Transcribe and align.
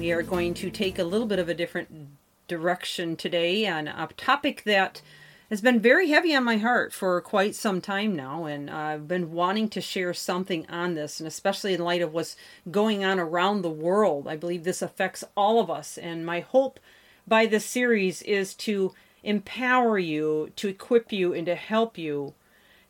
we 0.00 0.12
are 0.12 0.22
going 0.22 0.54
to 0.54 0.70
take 0.70 0.98
a 0.98 1.04
little 1.04 1.26
bit 1.26 1.38
of 1.38 1.50
a 1.50 1.54
different 1.54 2.08
direction 2.48 3.16
today. 3.16 3.66
On 3.66 3.86
a 3.86 4.08
topic 4.16 4.62
that 4.64 5.02
has 5.50 5.60
been 5.60 5.78
very 5.78 6.08
heavy 6.08 6.34
on 6.34 6.42
my 6.42 6.56
heart 6.56 6.94
for 6.94 7.20
quite 7.20 7.54
some 7.54 7.82
time 7.82 8.16
now, 8.16 8.46
and 8.46 8.70
I've 8.70 9.06
been 9.06 9.30
wanting 9.30 9.68
to 9.68 9.82
share 9.82 10.14
something 10.14 10.64
on 10.70 10.94
this, 10.94 11.20
and 11.20 11.26
especially 11.26 11.74
in 11.74 11.84
light 11.84 12.00
of 12.00 12.14
what's 12.14 12.34
going 12.70 13.04
on 13.04 13.20
around 13.20 13.60
the 13.60 13.68
world. 13.68 14.26
I 14.26 14.36
believe 14.36 14.64
this 14.64 14.80
affects 14.80 15.22
all 15.36 15.60
of 15.60 15.70
us, 15.70 15.98
and 15.98 16.24
my 16.24 16.40
hope 16.40 16.80
by 17.28 17.44
this 17.44 17.66
series 17.66 18.22
is 18.22 18.54
to 18.54 18.94
empower 19.22 19.98
you, 19.98 20.50
to 20.56 20.68
equip 20.68 21.12
you, 21.12 21.34
and 21.34 21.44
to 21.44 21.54
help 21.54 21.98
you 21.98 22.32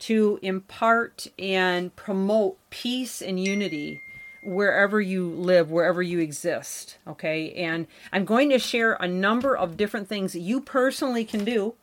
to 0.00 0.40
impart 0.42 1.28
and 1.38 1.94
promote 1.94 2.58
peace 2.70 3.22
and 3.22 3.38
unity 3.38 4.00
wherever 4.46 5.00
you 5.00 5.28
live, 5.28 5.70
wherever 5.70 6.02
you 6.02 6.20
exist. 6.20 6.98
Okay. 7.06 7.52
And 7.52 7.86
I'm 8.12 8.24
going 8.24 8.50
to 8.50 8.58
share 8.58 8.94
a 8.94 9.08
number 9.08 9.56
of 9.56 9.76
different 9.76 10.08
things 10.08 10.32
that 10.32 10.40
you 10.40 10.60
personally 10.60 11.24
can 11.24 11.44
do. 11.44 11.74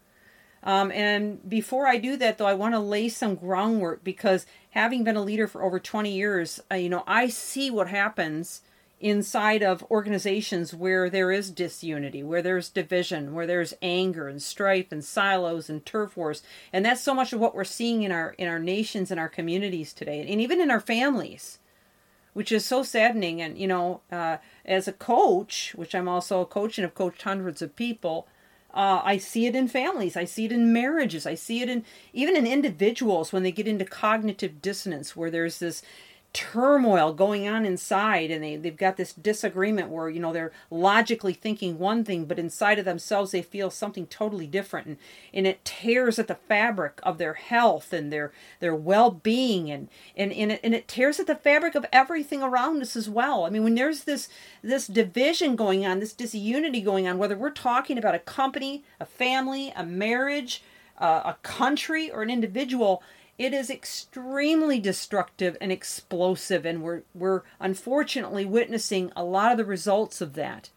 Um, 0.64 0.92
and 0.92 1.48
before 1.48 1.88
I 1.88 1.98
do 1.98 2.16
that, 2.18 2.38
though, 2.38 2.46
I 2.46 2.54
want 2.54 2.74
to 2.74 2.80
lay 2.80 3.10
some 3.10 3.36
groundwork 3.36 4.04
because 4.04 4.46
having 4.70 5.04
been 5.04 5.18
a 5.18 5.22
leader 5.22 5.46
for 5.46 5.62
over 5.62 5.78
20 5.78 6.10
years, 6.10 6.62
uh, 6.72 6.76
you 6.76 6.88
know, 6.88 7.04
I 7.06 7.28
see 7.28 7.70
what 7.70 7.90
happens 7.90 8.62
inside 9.02 9.62
of 9.62 9.84
organizations 9.92 10.74
where 10.74 11.10
there 11.10 11.30
is 11.30 11.52
disunity, 11.52 12.24
where 12.24 12.42
there's 12.42 12.70
division, 12.70 13.34
where 13.34 13.46
there's 13.46 13.74
anger 13.82 14.30
and 14.30 14.42
strife 14.42 14.94
and 14.94 15.04
silos 15.04 15.70
and 15.70 15.86
turf 15.86 16.16
wars. 16.16 16.42
And 16.72 16.86
that's 16.86 17.02
so 17.02 17.14
much 17.14 17.34
of 17.34 17.42
what 17.42 17.54
we're 17.54 17.66
seeing 17.66 18.04
in 18.04 18.14
our 18.14 18.30
in 18.38 18.48
our 18.48 18.60
nations 18.60 19.12
and 19.12 19.20
our 19.20 19.28
communities 19.28 19.92
today, 19.92 20.22
and 20.22 20.40
even 20.40 20.62
in 20.62 20.72
our 20.72 20.80
families 20.80 21.60
which 22.34 22.52
is 22.52 22.66
so 22.66 22.84
saddening. 22.84 23.42
And, 23.42 23.58
you 23.58 23.68
know, 23.68 24.02
uh, 24.12 24.38
as 24.66 24.88
a 24.88 24.94
coach, 24.94 25.74
which 25.76 25.96
I'm 25.96 26.08
also 26.08 26.42
a 26.42 26.46
coach 26.46 26.78
and 26.78 26.84
have 26.84 26.96
coached 26.96 27.22
hundreds 27.22 27.62
of 27.62 27.76
people, 27.76 28.28
uh, 28.74 29.02
I 29.04 29.18
see 29.18 29.46
it 29.46 29.56
in 29.56 29.68
families. 29.68 30.18
I 30.18 30.26
see 30.26 30.46
it 30.46 30.52
in 30.52 30.74
marriages. 30.74 31.28
I 31.28 31.36
see 31.36 31.62
it 31.62 31.70
in 31.70 31.86
even 32.12 32.36
in 32.36 32.48
individuals 32.48 33.32
when 33.32 33.44
they 33.44 33.52
get 33.52 33.68
into 33.68 33.86
cognitive 33.86 34.62
dissonance, 34.62 35.16
where 35.16 35.30
there's 35.30 35.60
this 35.60 35.84
turmoil 36.34 37.14
going 37.14 37.48
on 37.48 37.64
inside 37.64 38.32
and 38.32 38.44
they, 38.44 38.56
they've 38.56 38.76
got 38.76 38.98
this 38.98 39.14
disagreement 39.14 39.90
where 39.90 40.10
you 40.10 40.20
know 40.20 40.34
they're 40.34 40.52
logically 40.72 41.34
thinking 41.34 41.78
one 41.78 42.04
thing 42.04 42.26
but 42.26 42.40
inside 42.40 42.80
of 42.80 42.86
themselves 42.86 43.32
they 43.32 43.44
feel 43.44 43.70
something 43.70 44.08
totally 44.08 44.48
different. 44.48 44.88
And, 44.88 44.98
and 45.32 45.46
it 45.46 45.64
tears 45.64 46.18
at 46.18 46.28
the 46.28 46.36
fabric 46.36 47.00
of 47.04 47.20
their 47.20 47.36
health 47.36 47.94
and 47.94 48.12
their 48.12 48.32
their 48.60 48.74
well-being 48.74 49.70
and 49.70 49.90
and, 50.18 50.34
and, 50.34 50.54
it, 50.54 50.60
and 50.64 50.74
it 50.74 50.88
tears 50.88 51.20
at 51.20 51.28
the 51.28 51.36
fabric 51.36 51.76
of 51.76 51.86
everything 51.94 52.42
around 52.42 52.82
us 52.82 52.96
as 52.96 53.08
well. 53.08 53.46
I 53.46 53.52
mean 53.52 53.64
when 53.64 53.76
there's 53.76 54.06
this 54.06 54.28
this 54.64 54.88
division 54.88 55.56
going 55.56 55.86
on 55.86 56.00
this 56.00 56.14
disunity 56.14 56.82
going 56.82 57.08
on 57.08 57.20
whether 57.20 57.38
we're 57.38 57.52
talking 57.52 58.00
about 58.00 58.16
a 58.16 58.20
company 58.20 58.84
a 59.00 59.06
family 59.06 59.72
a 59.76 59.86
marriage 59.86 60.64
uh, 60.98 61.22
a 61.26 61.38
country 61.44 62.10
or 62.10 62.24
an 62.24 62.30
individual 62.30 63.04
it 63.38 63.54
is 63.54 63.70
extremely 63.70 64.80
destructive 64.80 65.58
and 65.60 65.72
explosive, 65.72 66.66
and 66.66 66.84
we're 66.84 67.04
we're 67.14 67.42
unfortunately 67.60 68.46
witnessing 68.46 69.12
a 69.16 69.24
lot 69.24 69.52
of 69.52 69.58
the 69.58 69.66
results 69.66 70.22
of 70.22 70.34
that. 70.34 70.70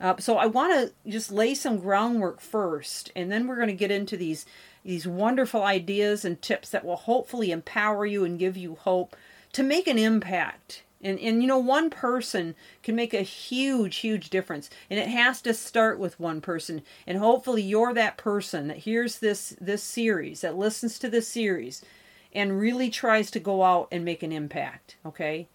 Uh, 0.00 0.16
so 0.18 0.36
I 0.36 0.46
want 0.46 0.72
to 0.72 1.10
just 1.10 1.30
lay 1.30 1.54
some 1.54 1.78
groundwork 1.78 2.40
first, 2.40 3.12
and 3.14 3.30
then 3.30 3.46
we're 3.46 3.56
going 3.56 3.68
to 3.68 3.74
get 3.74 3.90
into 3.90 4.16
these 4.16 4.44
these 4.84 5.06
wonderful 5.06 5.62
ideas 5.62 6.24
and 6.24 6.42
tips 6.42 6.68
that 6.70 6.84
will 6.84 6.96
hopefully 6.96 7.50
empower 7.50 8.04
you 8.04 8.24
and 8.24 8.38
give 8.38 8.56
you 8.56 8.74
hope 8.74 9.16
to 9.52 9.62
make 9.62 9.86
an 9.86 9.98
impact 9.98 10.82
and 11.04 11.18
and 11.20 11.42
you 11.42 11.46
know 11.46 11.58
one 11.58 11.90
person 11.90 12.54
can 12.82 12.96
make 12.96 13.14
a 13.14 13.22
huge 13.22 13.96
huge 13.96 14.30
difference. 14.30 14.70
And 14.90 14.98
it 14.98 15.08
has 15.08 15.40
to 15.42 15.54
start 15.54 15.98
with 15.98 16.18
one 16.18 16.40
person. 16.40 16.82
And 17.06 17.18
hopefully 17.18 17.62
you're 17.62 17.94
that 17.94 18.16
person 18.16 18.68
that 18.68 18.78
hears 18.78 19.18
this 19.18 19.54
this 19.60 19.82
series 19.82 20.40
that 20.40 20.56
listens 20.56 20.98
to 20.98 21.08
this 21.08 21.28
series 21.28 21.84
and 22.32 22.58
really 22.58 22.90
tries 22.90 23.30
to 23.30 23.38
go 23.38 23.62
out 23.62 23.88
and 23.92 24.04
make 24.04 24.22
an 24.22 24.32
impact 24.32 24.96
okay? 25.06 25.48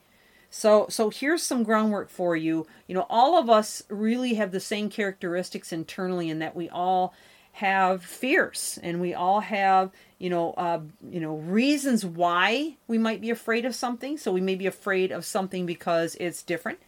So 0.52 0.88
so 0.90 1.09
here's 1.09 1.44
some 1.44 1.64
groundwork 1.64 2.09
for 2.09 2.36
you. 2.36 2.68
You 2.88 2.96
know 2.96 3.08
all 3.09 3.38
of 3.38 3.50
us 3.50 3.84
really 3.90 4.36
have 4.36 4.52
the 4.52 4.59
same 4.59 4.90
characteristics 4.90 5.74
internally 5.74 6.30
in 6.30 6.40
that 6.40 6.56
we 6.56 6.70
all 6.70 7.14
have 7.59 8.02
fears 8.02 8.80
and 8.81 9.02
we 9.02 9.14
all 9.14 9.42
have 9.42 9.92
you 10.18 10.30
know 10.30 10.53
uh, 10.53 10.80
you 11.09 11.20
know 11.20 11.36
reasons 11.36 12.06
why 12.06 12.78
we 12.88 12.97
might 12.97 13.20
be 13.20 13.30
afraid 13.30 13.66
of 13.66 13.75
something. 13.75 14.18
So 14.18 14.31
we 14.31 14.40
may 14.40 14.56
be 14.56 14.66
afraid 14.66 15.12
of 15.12 15.25
something 15.25 15.66
because 15.66 16.16
it's 16.22 16.42
different. 16.42 16.80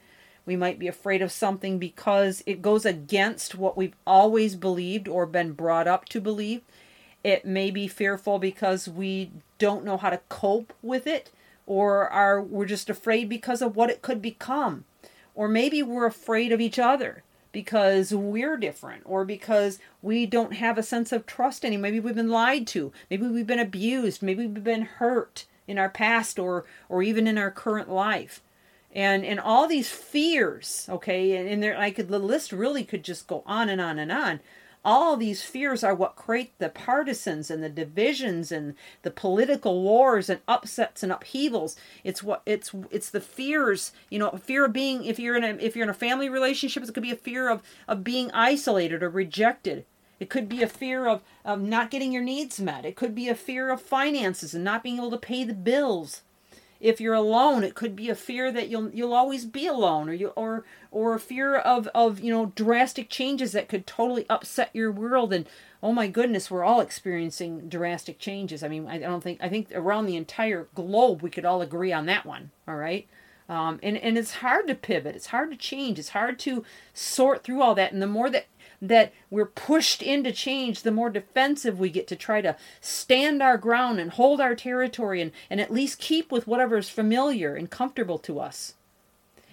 We 0.45 0.55
might 0.55 0.79
be 0.79 0.87
afraid 0.87 1.21
of 1.21 1.31
something 1.31 1.77
because 1.77 2.41
it 2.45 2.61
goes 2.61 2.85
against 2.85 3.53
what 3.53 3.75
we've 3.75 3.95
always 4.07 4.55
believed 4.55 5.09
or 5.09 5.25
been 5.25 5.51
brought 5.51 5.89
up 5.89 6.05
to 6.09 6.21
believe. 6.21 6.61
It 7.21 7.45
may 7.45 7.69
be 7.69 7.89
fearful 7.89 8.39
because 8.39 8.87
we 8.87 9.31
don't 9.59 9.83
know 9.83 9.97
how 9.97 10.09
to 10.09 10.21
cope 10.29 10.73
with 10.81 11.05
it 11.05 11.31
or 11.65 12.09
are 12.09 12.41
we're 12.41 12.65
just 12.65 12.89
afraid 12.89 13.27
because 13.27 13.61
of 13.61 13.75
what 13.75 13.89
it 13.89 14.01
could 14.01 14.21
become. 14.21 14.85
Or 15.35 15.49
maybe 15.49 15.83
we're 15.83 16.05
afraid 16.05 16.53
of 16.53 16.61
each 16.61 16.79
other 16.79 17.23
because 17.51 18.13
we're 18.13 18.57
different 18.57 19.03
or 19.05 19.25
because 19.25 19.79
we 20.01 20.25
don't 20.25 20.53
have 20.53 20.77
a 20.77 20.83
sense 20.83 21.11
of 21.11 21.25
trust 21.25 21.65
anymore. 21.65 21.83
Maybe 21.83 21.99
we've 21.99 22.15
been 22.15 22.29
lied 22.29 22.67
to. 22.67 22.91
Maybe 23.09 23.27
we've 23.27 23.47
been 23.47 23.59
abused. 23.59 24.21
Maybe 24.21 24.47
we've 24.47 24.63
been 24.63 24.83
hurt 24.83 25.45
in 25.67 25.77
our 25.77 25.89
past 25.89 26.39
or 26.39 26.65
or 26.89 27.03
even 27.03 27.27
in 27.27 27.37
our 27.37 27.51
current 27.51 27.89
life. 27.89 28.41
And 28.93 29.23
and 29.23 29.39
all 29.39 29.67
these 29.67 29.89
fears, 29.89 30.87
okay, 30.89 31.35
and, 31.37 31.47
and 31.47 31.63
there 31.63 31.77
I 31.77 31.91
could 31.91 32.09
the 32.09 32.19
list 32.19 32.51
really 32.51 32.83
could 32.83 33.03
just 33.03 33.27
go 33.27 33.43
on 33.45 33.69
and 33.69 33.79
on 33.79 33.99
and 33.99 34.11
on 34.11 34.39
all 34.83 35.15
these 35.15 35.43
fears 35.43 35.83
are 35.83 35.93
what 35.93 36.15
create 36.15 36.57
the 36.57 36.69
partisans 36.69 37.51
and 37.51 37.63
the 37.63 37.69
divisions 37.69 38.51
and 38.51 38.75
the 39.03 39.11
political 39.11 39.81
wars 39.83 40.29
and 40.29 40.41
upsets 40.47 41.03
and 41.03 41.11
upheavals. 41.11 41.75
It's 42.03 42.23
what 42.23 42.41
it's 42.45 42.71
it's 42.89 43.09
the 43.09 43.21
fears 43.21 43.91
you 44.09 44.17
know 44.17 44.31
fear 44.31 44.65
of 44.65 44.73
being 44.73 45.05
if 45.05 45.19
you're 45.19 45.37
in 45.37 45.43
a 45.43 45.63
if 45.63 45.75
you're 45.75 45.83
in 45.83 45.89
a 45.89 45.93
family 45.93 46.29
relationship 46.29 46.83
it 46.83 46.93
could 46.93 47.03
be 47.03 47.11
a 47.11 47.15
fear 47.15 47.49
of 47.49 47.61
of 47.87 48.03
being 48.03 48.31
isolated 48.31 49.03
or 49.03 49.09
rejected. 49.09 49.85
It 50.19 50.29
could 50.29 50.47
be 50.47 50.61
a 50.61 50.67
fear 50.67 51.07
of, 51.07 51.23
of 51.43 51.61
not 51.61 51.89
getting 51.89 52.11
your 52.11 52.21
needs 52.21 52.59
met. 52.59 52.85
It 52.85 52.95
could 52.95 53.15
be 53.15 53.27
a 53.27 53.33
fear 53.33 53.71
of 53.71 53.81
finances 53.81 54.53
and 54.53 54.63
not 54.63 54.83
being 54.83 54.97
able 54.97 55.09
to 55.09 55.17
pay 55.17 55.43
the 55.43 55.55
bills 55.55 56.21
if 56.81 56.99
you're 56.99 57.13
alone 57.13 57.63
it 57.63 57.75
could 57.75 57.95
be 57.95 58.09
a 58.09 58.15
fear 58.15 58.51
that 58.51 58.67
you'll 58.67 58.89
you'll 58.89 59.13
always 59.13 59.45
be 59.45 59.67
alone 59.67 60.09
or 60.09 60.13
you 60.13 60.29
or 60.29 60.65
or 60.89 61.13
a 61.13 61.19
fear 61.19 61.55
of 61.55 61.87
of 61.95 62.19
you 62.19 62.33
know 62.33 62.47
drastic 62.55 63.09
changes 63.09 63.51
that 63.51 63.69
could 63.69 63.87
totally 63.87 64.25
upset 64.29 64.69
your 64.73 64.91
world. 64.91 65.31
And 65.31 65.47
oh 65.81 65.93
my 65.93 66.07
goodness 66.07 66.51
we're 66.51 66.63
all 66.63 66.81
experiencing 66.81 67.69
drastic 67.69 68.19
changes. 68.19 68.63
I 68.63 68.67
mean 68.67 68.87
i 68.87 68.97
don't 68.97 69.21
think 69.21 69.39
i 69.41 69.49
think 69.49 69.69
around 69.73 70.05
the 70.05 70.17
entire 70.17 70.67
globe 70.75 71.21
we 71.21 71.29
could 71.29 71.45
all 71.45 71.61
agree 71.61 71.93
on 71.93 72.05
that 72.07 72.25
one 72.25 72.51
all 72.67 72.75
right? 72.75 73.07
Um, 73.49 73.79
and 73.83 73.97
and 73.97 74.17
it's 74.17 74.35
hard 74.35 74.67
to 74.67 74.75
pivot. 74.75 75.15
It's 75.15 75.27
hard 75.27 75.51
to 75.51 75.57
change. 75.57 75.99
It's 75.99 76.09
hard 76.09 76.39
to 76.39 76.63
sort 76.93 77.43
through 77.43 77.61
all 77.61 77.75
that. 77.75 77.91
And 77.91 78.01
the 78.01 78.07
more 78.07 78.29
that 78.29 78.45
that 78.81 79.13
we're 79.29 79.45
pushed 79.45 80.01
into 80.01 80.31
change, 80.31 80.81
the 80.81 80.91
more 80.91 81.09
defensive 81.09 81.79
we 81.79 81.89
get 81.89 82.07
to 82.07 82.15
try 82.15 82.41
to 82.41 82.55
stand 82.79 83.41
our 83.41 83.57
ground 83.57 83.99
and 83.99 84.11
hold 84.11 84.41
our 84.41 84.55
territory 84.55 85.21
and, 85.21 85.31
and 85.49 85.61
at 85.61 85.71
least 85.71 85.99
keep 85.99 86.31
with 86.31 86.47
whatever 86.47 86.77
is 86.77 86.89
familiar 86.89 87.55
and 87.55 87.69
comfortable 87.69 88.17
to 88.17 88.39
us. 88.39 88.73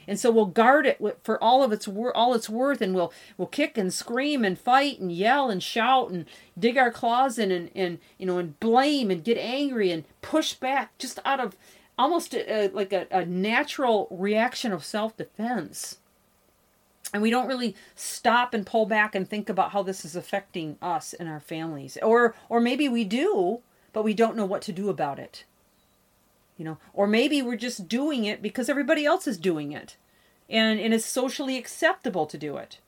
And 0.06 0.18
so 0.18 0.30
we'll 0.30 0.46
guard 0.46 0.86
it 0.86 0.98
for 1.22 1.42
all 1.44 1.62
of 1.62 1.70
its 1.70 1.86
all 1.86 2.32
its 2.32 2.48
worth, 2.48 2.80
and 2.80 2.94
we'll 2.94 3.12
we'll 3.36 3.46
kick 3.46 3.76
and 3.76 3.92
scream 3.92 4.42
and 4.42 4.58
fight 4.58 4.98
and 4.98 5.12
yell 5.12 5.50
and 5.50 5.62
shout 5.62 6.10
and 6.10 6.24
dig 6.58 6.78
our 6.78 6.90
claws 6.90 7.38
in 7.38 7.52
and, 7.52 7.70
and 7.74 7.98
you 8.16 8.24
know 8.24 8.38
and 8.38 8.58
blame 8.58 9.10
and 9.10 9.22
get 9.22 9.36
angry 9.36 9.90
and 9.92 10.04
push 10.22 10.54
back 10.54 10.96
just 10.96 11.18
out 11.26 11.40
of 11.40 11.56
almost 11.98 12.32
a, 12.32 12.50
a, 12.50 12.68
like 12.68 12.90
a, 12.94 13.06
a 13.10 13.26
natural 13.26 14.08
reaction 14.10 14.72
of 14.72 14.82
self 14.82 15.14
defense 15.14 15.98
and 17.12 17.22
we 17.22 17.30
don't 17.30 17.48
really 17.48 17.74
stop 17.94 18.52
and 18.54 18.66
pull 18.66 18.86
back 18.86 19.14
and 19.14 19.28
think 19.28 19.48
about 19.48 19.72
how 19.72 19.82
this 19.82 20.04
is 20.04 20.14
affecting 20.14 20.76
us 20.82 21.14
and 21.14 21.28
our 21.28 21.40
families. 21.40 21.96
Or 22.02 22.34
or 22.48 22.60
maybe 22.60 22.88
we 22.88 23.04
do 23.04 23.60
but 23.92 24.04
we 24.04 24.14
don't 24.14 24.36
know 24.36 24.44
what 24.44 24.62
to 24.62 24.72
do 24.72 24.88
about 24.88 25.18
it. 25.18 25.44
You 26.56 26.64
know 26.64 26.78
or 26.92 27.06
maybe 27.06 27.42
we're 27.42 27.56
just 27.56 27.88
doing 27.88 28.24
it 28.24 28.42
because 28.42 28.68
everybody 28.68 29.04
else 29.04 29.26
is 29.26 29.38
doing 29.38 29.72
it. 29.72 29.96
And, 30.50 30.80
and 30.80 30.94
it's 30.94 31.04
socially 31.04 31.58
acceptable 31.58 32.24
to 32.24 32.38
do 32.38 32.56
it. 32.56 32.78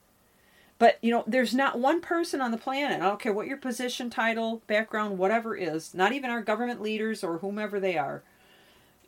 But, 0.81 0.97
you 1.03 1.11
know, 1.11 1.25
there's 1.27 1.55
not 1.55 1.79
one 1.79 2.01
person 2.01 2.41
on 2.41 2.53
the 2.53 2.57
planet, 2.57 3.03
I 3.03 3.07
don't 3.07 3.21
care 3.21 3.35
what 3.35 3.47
your 3.47 3.59
position, 3.59 4.09
title, 4.09 4.63
background, 4.67 5.19
whatever 5.19 5.55
is, 5.55 5.93
not 5.95 6.15
even 6.15 6.31
our 6.31 6.41
government 6.41 6.81
leaders 6.81 7.23
or 7.23 7.37
whomever 7.37 7.79
they 7.79 7.99
are, 7.99 8.23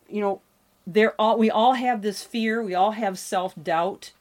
you 0.06 0.20
know, 0.20 0.42
they're 0.86 1.18
all, 1.18 1.38
we 1.38 1.50
all 1.50 1.72
have 1.72 2.02
this 2.02 2.22
fear, 2.22 2.62
we 2.62 2.74
all 2.74 2.90
have 2.90 3.18
self 3.18 3.54
doubt, 3.60 4.12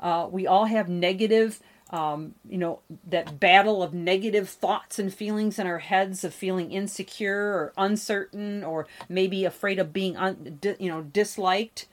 uh, 0.00 0.28
we 0.30 0.46
all 0.46 0.66
have 0.66 0.88
negative, 0.88 1.60
um, 1.90 2.34
you 2.48 2.58
know, 2.58 2.80
that 3.08 3.40
battle 3.40 3.82
of 3.82 3.94
negative 3.94 4.48
thoughts 4.48 4.98
and 4.98 5.12
feelings 5.12 5.58
in 5.58 5.66
our 5.66 5.78
heads 5.78 6.24
of 6.24 6.34
feeling 6.34 6.72
insecure 6.72 7.38
or 7.38 7.72
uncertain 7.78 8.62
or 8.62 8.86
maybe 9.08 9.44
afraid 9.44 9.78
of 9.78 9.92
being, 9.92 10.16
un, 10.16 10.58
you 10.78 10.88
know, 10.88 11.02
disliked. 11.02 11.86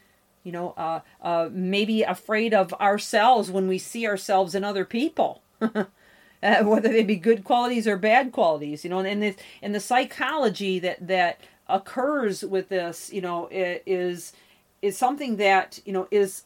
You 0.44 0.52
know, 0.52 0.74
uh, 0.76 1.00
uh, 1.22 1.48
maybe 1.54 2.04
afraid 2.04 2.54
of 2.54 2.74
ourselves 2.74 3.50
when 3.50 3.70
we 3.70 3.78
see 3.78 4.06
ourselves 4.06 4.54
in 4.54 4.66
other 4.66 4.84
people, 4.84 5.42
uh, 5.62 5.86
whether 6.42 6.90
they 6.90 7.04
be 7.04 7.16
good 7.16 7.46
qualities 7.46 7.88
or 7.88 7.96
bad 7.96 8.34
qualities, 8.34 8.84
you 8.84 8.90
know, 8.90 9.00
and 9.00 9.24
the, 9.24 9.36
and 9.62 9.74
the 9.74 9.80
psychology 9.80 10.80
that, 10.80 11.08
that 11.08 11.40
occurs 11.70 12.44
with 12.44 12.68
this, 12.68 13.10
you 13.14 13.22
know, 13.22 13.48
is, 13.50 14.34
is 14.82 14.98
something 14.98 15.38
that, 15.38 15.80
you 15.86 15.94
know, 15.94 16.10
is, 16.12 16.44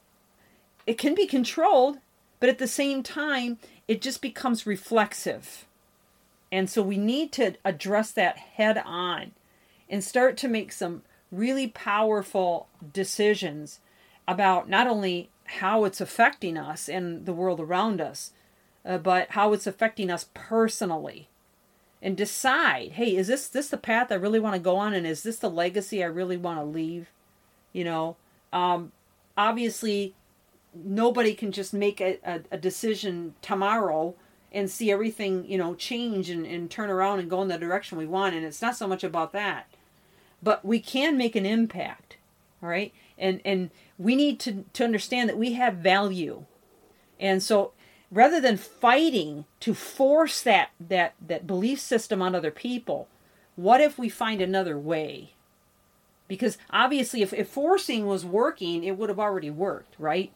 it 0.87 0.97
can 0.97 1.13
be 1.13 1.27
controlled, 1.27 1.99
but 2.39 2.49
at 2.49 2.57
the 2.57 2.67
same 2.67 3.03
time, 3.03 3.59
it 3.87 4.01
just 4.01 4.21
becomes 4.21 4.65
reflexive. 4.65 5.65
And 6.51 6.69
so 6.69 6.81
we 6.81 6.97
need 6.97 7.31
to 7.33 7.55
address 7.65 8.11
that 8.11 8.37
head 8.37 8.81
on 8.83 9.31
and 9.89 10.03
start 10.03 10.37
to 10.37 10.47
make 10.47 10.71
some 10.71 11.03
really 11.29 11.67
powerful 11.67 12.67
decisions 12.93 13.79
about 14.27 14.69
not 14.69 14.87
only 14.87 15.29
how 15.45 15.83
it's 15.83 16.01
affecting 16.01 16.57
us 16.57 16.87
and 16.87 17.25
the 17.25 17.33
world 17.33 17.59
around 17.59 17.99
us, 17.99 18.31
uh, 18.85 18.97
but 18.97 19.31
how 19.31 19.51
it's 19.53 19.67
affecting 19.67 20.09
us 20.09 20.29
personally. 20.33 21.27
And 21.99 22.15
decide, 22.15 22.91
hey, 22.91 23.15
is 23.15 23.27
this 23.27 23.47
this 23.47 23.69
the 23.69 23.77
path 23.77 24.11
I 24.11 24.15
really 24.15 24.39
want 24.39 24.53
to 24.53 24.61
go 24.61 24.77
on, 24.77 24.93
and 24.93 25.07
is 25.07 25.23
this 25.23 25.39
the 25.39 25.49
legacy 25.49 26.03
I 26.03 26.07
really 26.07 26.37
want 26.37 26.59
to 26.59 26.63
leave? 26.63 27.07
You 27.73 27.85
know, 27.85 28.17
um, 28.53 28.91
obviously, 29.35 30.13
nobody 30.83 31.33
can 31.33 31.51
just 31.51 31.73
make 31.73 32.01
a, 32.01 32.19
a, 32.23 32.41
a 32.51 32.57
decision 32.57 33.35
tomorrow 33.41 34.15
and 34.51 34.69
see 34.69 34.91
everything 34.91 35.45
you 35.49 35.57
know 35.57 35.75
change 35.75 36.29
and, 36.29 36.45
and 36.45 36.71
turn 36.71 36.89
around 36.89 37.19
and 37.19 37.29
go 37.29 37.41
in 37.41 37.47
the 37.47 37.57
direction 37.57 37.97
we 37.97 38.05
want 38.05 38.35
and 38.35 38.45
it's 38.45 38.61
not 38.61 38.75
so 38.75 38.87
much 38.87 39.03
about 39.03 39.31
that. 39.33 39.67
But 40.41 40.63
we 40.63 40.79
can 40.79 41.17
make 41.17 41.35
an 41.35 41.45
impact 41.45 42.17
all 42.61 42.69
right? 42.69 42.93
And 43.17 43.41
and 43.45 43.71
we 43.97 44.15
need 44.15 44.39
to 44.41 44.65
to 44.73 44.83
understand 44.83 45.29
that 45.29 45.37
we 45.37 45.53
have 45.53 45.75
value. 45.75 46.45
And 47.19 47.41
so 47.41 47.71
rather 48.11 48.39
than 48.39 48.57
fighting 48.57 49.45
to 49.61 49.73
force 49.73 50.41
that 50.41 50.69
that 50.79 51.13
that 51.25 51.47
belief 51.47 51.79
system 51.79 52.21
on 52.21 52.35
other 52.35 52.51
people 52.51 53.07
what 53.55 53.81
if 53.81 53.97
we 53.97 54.07
find 54.07 54.39
another 54.39 54.77
way? 54.77 55.31
Because 56.27 56.59
obviously 56.69 57.23
if, 57.23 57.33
if 57.33 57.49
forcing 57.49 58.05
was 58.05 58.23
working 58.23 58.83
it 58.83 58.97
would 58.97 59.09
have 59.09 59.19
already 59.19 59.49
worked 59.49 59.95
right 59.97 60.31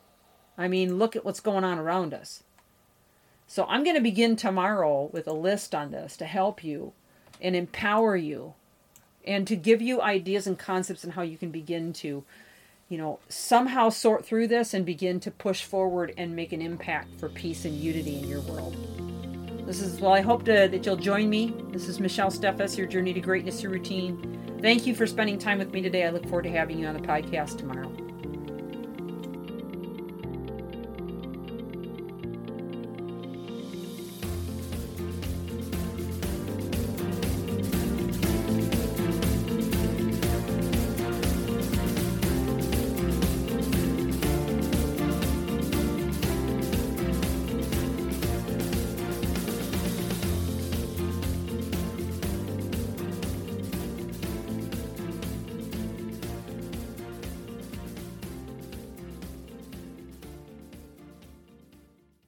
i 0.58 0.68
mean 0.68 0.98
look 0.98 1.16
at 1.16 1.26
what's 1.26 1.40
going 1.40 1.64
on 1.64 1.78
around 1.78 2.14
us 2.14 2.44
so 3.48 3.66
i'm 3.66 3.84
going 3.84 3.96
to 3.96 4.02
begin 4.02 4.36
tomorrow 4.36 5.10
with 5.12 5.28
a 5.28 5.34
list 5.34 5.74
on 5.76 5.92
this 5.92 6.16
to 6.18 6.26
help 6.26 6.64
you 6.64 6.94
and 7.42 7.56
empower 7.56 8.16
you 8.16 8.54
and 9.26 9.48
to 9.48 9.56
give 9.56 9.82
you 9.82 10.02
ideas 10.02 10.48
and 10.48 10.58
concepts 10.58 11.06
on 11.06 11.12
how 11.12 11.22
you 11.22 11.38
can 11.38 11.52
begin 11.52 11.94
to 11.94 12.24
you 12.92 12.98
know, 12.98 13.20
somehow 13.30 13.88
sort 13.88 14.26
through 14.26 14.50
this 14.50 14.74
and 14.74 14.86
begin 14.86 15.22
to 15.22 15.32
push 15.32 15.64
forward 15.64 16.14
and 16.18 16.36
make 16.36 16.52
an 16.52 16.62
impact 16.62 17.18
for 17.22 17.30
peace 17.30 17.64
and 17.64 17.74
unity 17.74 18.20
in 18.20 18.28
your 18.28 18.42
world. 18.42 18.76
This 19.66 19.82
is, 19.82 20.02
well, 20.02 20.12
I 20.12 20.20
hope 20.20 20.44
to, 20.44 20.68
that 20.68 20.86
you'll 20.86 20.98
join 20.98 21.30
me. 21.30 21.56
This 21.70 21.88
is 21.88 22.02
Michelle 22.02 22.30
Steffes, 22.30 22.78
your 22.78 22.88
Journey 22.88 23.14
to 23.14 23.22
Greatness, 23.22 23.64
your 23.64 23.72
routine. 23.72 24.60
Thank 24.62 24.86
you 24.86 24.94
for 24.94 25.08
spending 25.08 25.40
time 25.40 25.58
with 25.58 25.72
me 25.72 25.82
today. 25.82 26.06
I 26.06 26.10
look 26.10 26.24
forward 26.24 26.44
to 26.44 26.52
having 26.52 26.80
you 26.80 26.88
on 26.88 26.94
the 26.94 27.08
podcast 27.08 27.58
tomorrow. 27.58 27.90